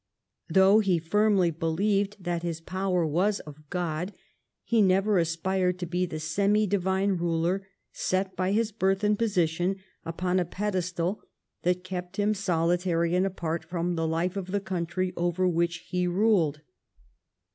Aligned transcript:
Though 0.49 0.79
he 0.79 0.97
firmly 0.97 1.51
believed 1.51 2.23
that 2.23 2.41
his 2.41 2.59
power 2.59 3.05
was 3.05 3.39
of 3.41 3.69
God, 3.69 4.13
he 4.63 4.81
never 4.81 5.19
aspired 5.19 5.77
to 5.77 5.85
be 5.85 6.07
the 6.07 6.19
semi 6.19 6.65
divine 6.65 7.17
ruler, 7.17 7.67
set 7.91 8.35
by 8.35 8.51
his 8.51 8.71
birth 8.71 9.03
and 9.03 9.15
position 9.15 9.75
upon 10.03 10.39
a 10.39 10.43
pedestal 10.45 11.21
that 11.61 11.83
kept 11.83 12.17
him 12.17 12.33
solitary 12.33 13.13
and 13.13 13.27
apart 13.27 13.63
from 13.63 13.93
the 13.93 14.07
life 14.07 14.35
of 14.35 14.47
the 14.47 14.59
country 14.59 15.13
over 15.15 15.45
Avhich 15.47 15.81
he 15.89 16.07
ruled. 16.07 16.61